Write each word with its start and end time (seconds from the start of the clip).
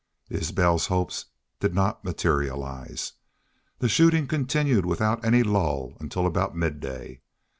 Isbel's 0.31 0.87
hopes 0.87 1.25
did 1.59 1.75
not 1.75 2.03
materialize. 2.03 3.13
The 3.77 3.87
shooting 3.87 4.25
continued 4.25 4.83
without 4.83 5.23
any 5.23 5.43
lull 5.43 5.95
until 5.99 6.25
about 6.25 6.55
midday. 6.57 7.21